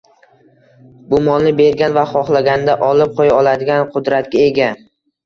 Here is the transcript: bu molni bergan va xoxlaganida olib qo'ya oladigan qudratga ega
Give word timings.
bu 1.11 1.19
molni 1.27 1.51
bergan 1.59 1.93
va 1.97 2.05
xoxlaganida 2.13 2.77
olib 2.87 3.13
qo'ya 3.21 3.37
oladigan 3.43 3.85
qudratga 3.93 4.43
ega 4.47 4.71